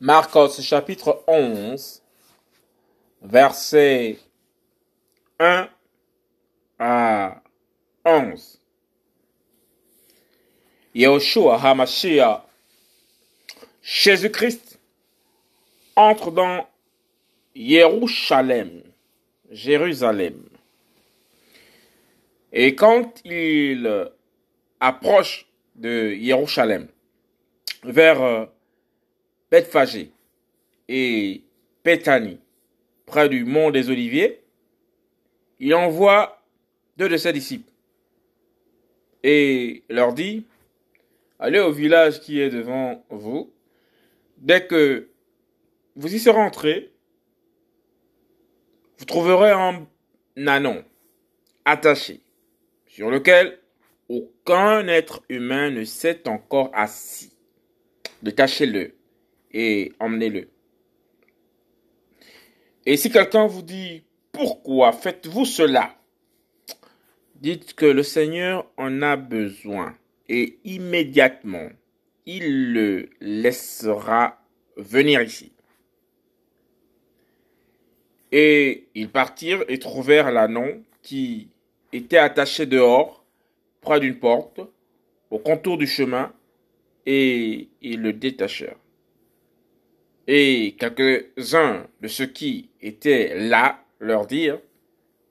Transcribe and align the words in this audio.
Marcos 0.00 0.60
chapitre 0.60 1.24
11, 1.26 2.02
versets 3.22 4.18
1 5.38 5.70
à 6.78 7.40
11. 8.04 8.60
Yahushua 10.94 11.58
HaMashiach, 11.62 12.42
Jésus-Christ, 13.80 14.78
entre 15.96 16.30
dans 16.30 16.68
Jérusalem, 17.54 18.82
Jérusalem. 19.50 20.46
Et 22.52 22.74
quand 22.74 23.22
il 23.24 24.10
approche 24.78 25.46
de 25.74 26.10
Jérusalem, 26.10 26.88
vers 27.82 28.48
Bethphagée 29.50 30.12
et 30.88 31.42
Pétanie, 31.82 32.40
près 33.06 33.28
du 33.28 33.44
mont 33.44 33.70
des 33.70 33.90
Oliviers, 33.90 34.42
il 35.58 35.74
envoie 35.74 36.42
deux 36.96 37.08
de 37.08 37.16
ses 37.16 37.32
disciples 37.32 37.70
et 39.22 39.82
leur 39.88 40.12
dit, 40.12 40.46
allez 41.38 41.58
au 41.58 41.72
village 41.72 42.20
qui 42.20 42.40
est 42.40 42.50
devant 42.50 43.04
vous. 43.10 43.52
Dès 44.38 44.66
que 44.66 45.08
vous 45.96 46.14
y 46.14 46.18
serez 46.18 46.40
entrés, 46.40 46.92
vous 48.98 49.04
trouverez 49.04 49.50
un 49.50 49.86
anon 50.46 50.84
attaché 51.64 52.20
sur 52.86 53.10
lequel 53.10 53.58
aucun 54.08 54.86
être 54.86 55.22
humain 55.28 55.70
ne 55.70 55.84
s'est 55.84 56.28
encore 56.28 56.70
assis. 56.72 57.32
Détachez-le 58.22 58.94
et 59.58 59.94
emmenez-le. 60.00 60.50
Et 62.84 62.98
si 62.98 63.10
quelqu'un 63.10 63.46
vous 63.46 63.62
dit, 63.62 64.02
pourquoi 64.30 64.92
faites-vous 64.92 65.46
cela? 65.46 65.96
Dites 67.36 67.72
que 67.72 67.86
le 67.86 68.02
Seigneur 68.02 68.70
en 68.76 69.00
a 69.00 69.16
besoin 69.16 69.96
et 70.28 70.58
immédiatement, 70.64 71.70
il 72.26 72.74
le 72.74 73.08
laissera 73.20 74.38
venir 74.76 75.22
ici. 75.22 75.52
Et 78.32 78.88
ils 78.94 79.08
partirent 79.08 79.64
et 79.68 79.78
trouvèrent 79.78 80.32
l'annon 80.32 80.82
qui 81.00 81.48
était 81.94 82.18
attaché 82.18 82.66
dehors, 82.66 83.24
près 83.80 84.00
d'une 84.00 84.18
porte, 84.18 84.60
au 85.30 85.38
contour 85.38 85.78
du 85.78 85.86
chemin, 85.86 86.34
et 87.06 87.68
ils 87.80 88.02
le 88.02 88.12
détachèrent. 88.12 88.76
Et 90.26 90.74
quelques-uns 90.78 91.86
de 92.00 92.08
ceux 92.08 92.26
qui 92.26 92.70
étaient 92.80 93.48
là 93.48 93.84
leur 94.00 94.26
dirent, 94.26 94.60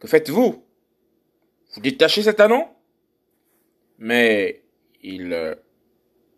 Que 0.00 0.06
faites-vous? 0.06 0.62
Vous 1.74 1.80
détachez 1.80 2.22
cet 2.22 2.40
annon 2.40 2.68
Mais 3.98 4.62
ils 5.02 5.56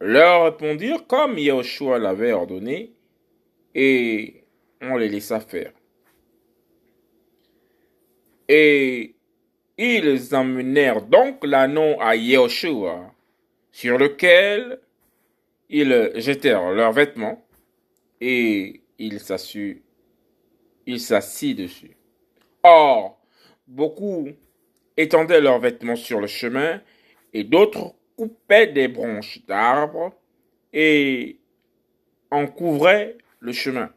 leur 0.01 0.45
répondirent 0.45 1.07
comme 1.07 1.39
Yahushua 1.39 1.99
l'avait 1.99 2.33
ordonné, 2.33 2.93
et 3.75 4.45
on 4.81 4.97
les 4.97 5.09
laissa 5.09 5.41
faire. 5.41 5.73
Et 8.49 9.15
ils 9.79 10.35
emmenèrent 10.35 11.03
donc 11.03 11.45
l'annon 11.45 11.99
à 12.01 12.15
Yahushua, 12.15 13.13
sur 13.73 13.99
lequel 13.99 14.79
ils 15.69 16.13
jetèrent 16.17 16.71
leurs 16.71 16.93
vêtements, 16.93 17.44
et 18.27 18.80
il 18.98 19.20
s'assit, 19.20 19.83
dessus. 20.86 21.97
Or, 22.62 23.20
beaucoup 23.67 24.28
étendaient 24.97 25.42
leurs 25.42 25.58
vêtements 25.58 25.96
sur 25.96 26.20
le 26.20 26.27
chemin, 26.27 26.80
et 27.34 27.45
d'autres 27.45 27.95
coupaient 28.17 28.68
des 28.68 28.89
branches 28.89 29.45
d'arbres 29.46 30.14
et 30.73 31.39
en 32.30 32.46
couvraient 32.46 33.18
le 33.40 33.52
chemin. 33.52 33.90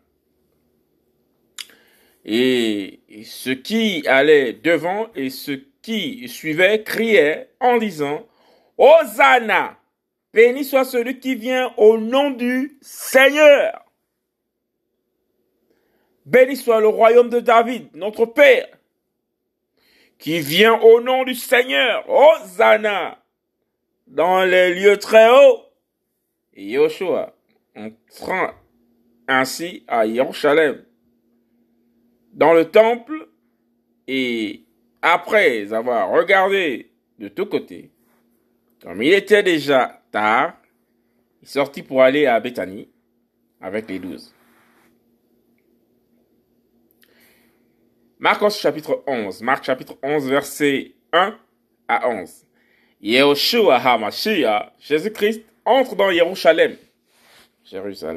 Et 2.25 2.99
ceux 3.23 3.55
qui 3.55 4.05
allaient 4.07 4.51
devant 4.51 5.07
et 5.15 5.29
ceux 5.29 5.65
qui 5.81 6.27
suivaient 6.27 6.83
criaient 6.83 7.51
en 7.61 7.77
disant, 7.77 8.27
Hosanna! 8.77 9.79
Béni 10.33 10.65
soit 10.65 10.83
celui 10.83 11.19
qui 11.19 11.35
vient 11.35 11.73
au 11.77 11.97
nom 11.97 12.31
du 12.31 12.77
Seigneur. 12.81 13.86
Béni 16.27 16.57
soit 16.57 16.81
le 16.81 16.89
royaume 16.89 17.29
de 17.29 17.39
David, 17.39 17.87
notre 17.93 18.25
Père, 18.25 18.67
qui 20.19 20.41
vient 20.41 20.77
au 20.81 20.99
nom 20.99 21.23
du 21.23 21.33
Seigneur. 21.33 22.03
Hosanna 22.09 23.17
dans 24.07 24.43
les 24.43 24.75
lieux 24.75 24.97
très 24.97 25.29
hauts. 25.29 25.61
Et 26.53 26.65
Yoshua 26.71 27.33
entrant 27.77 28.51
ainsi 29.29 29.85
à 29.87 30.05
Jérusalem, 30.05 30.83
dans 32.33 32.53
le 32.53 32.65
temple, 32.65 33.29
et 34.07 34.63
après 35.01 35.71
avoir 35.71 36.09
regardé 36.09 36.91
de 37.19 37.29
tous 37.29 37.45
côtés, 37.45 37.89
comme 38.81 39.01
il 39.01 39.13
était 39.13 39.43
déjà 39.43 40.01
tard, 40.11 40.57
il 41.41 41.47
sortit 41.47 41.83
pour 41.83 42.01
aller 42.01 42.25
à 42.25 42.37
Bethanie 42.41 42.89
avec 43.61 43.87
les 43.87 43.99
douze. 43.99 44.33
Marcos 48.19 48.49
chapitre 48.59 49.03
11, 49.05 49.43
Marc 49.43 49.63
chapitre 49.63 49.95
11, 50.01 50.27
verset 50.27 50.95
1 51.13 51.37
à 51.87 52.09
11. 52.09 52.47
Yehoshua 52.99 53.77
HaMashiach, 53.77 54.73
Jésus-Christ, 54.79 55.43
entre 55.63 55.95
dans 55.95 56.09
Jérusalem. 56.09 56.77
Jérusalem. 57.63 58.15